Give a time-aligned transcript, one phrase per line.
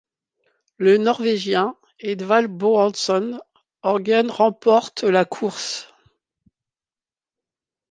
[0.77, 3.39] Le Norvégien Edvald Boasson
[3.83, 5.93] Hagen remporte la course.